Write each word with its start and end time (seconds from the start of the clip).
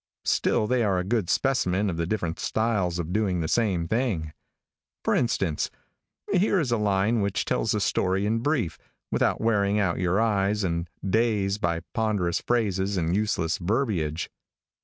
Still 0.25 0.65
they 0.65 0.81
are 0.81 0.97
a 0.97 1.03
good 1.03 1.29
specimen 1.29 1.87
of 1.87 1.95
the 1.97 2.07
different 2.07 2.39
styles 2.39 2.97
of 2.97 3.13
doing 3.13 3.39
the 3.41 3.47
same 3.47 3.87
thing. 3.87 4.33
For 5.03 5.13
instance, 5.13 5.69
here 6.33 6.59
is 6.59 6.71
a 6.71 6.77
line 6.77 7.21
which 7.21 7.45
tells 7.45 7.73
the 7.73 7.79
story 7.79 8.25
in 8.25 8.39
brief, 8.39 8.79
without 9.11 9.41
wearing 9.41 9.79
out 9.79 9.99
your 9.99 10.19
eyes 10.19 10.63
and 10.63 10.89
days 11.07 11.59
by 11.59 11.81
ponderous 11.93 12.41
phrases 12.41 12.97
and 12.97 13.15
useless 13.15 13.59
verbiage. 13.59 14.31